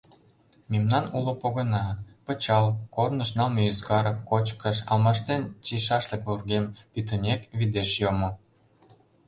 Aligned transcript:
Мемнан 0.71 1.05
уло 1.17 1.33
погына— 1.41 1.85
пычал, 2.25 2.65
корныш 2.95 3.29
налме 3.37 3.61
ӱзгар, 3.71 4.05
кочкыш, 4.29 4.77
алмаштен 4.91 5.41
чийышашлык 5.65 6.21
вургем— 6.27 6.65
пӱтынек 6.91 7.41
вӱдеш 7.57 7.89
йомо. 8.01 8.29